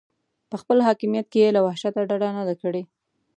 په 0.49 0.55
خپل 0.61 0.77
حاکمیت 0.87 1.27
کې 1.33 1.39
یې 1.43 1.49
له 1.55 1.61
وحشته 1.65 1.99
ډډه 2.09 2.29
نه 2.37 2.43
ده 2.47 2.55
کړې. 2.61 2.81